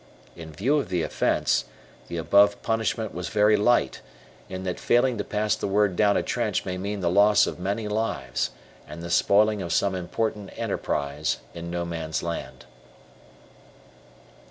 [0.35, 1.65] In view of the offence,
[2.07, 4.01] the above punishment was very light,
[4.49, 7.59] in that failing to pass the word down a trench may mean the loss of
[7.59, 8.49] many lives,
[8.87, 12.65] and the spoiling of some important enterprise in No Man's Land.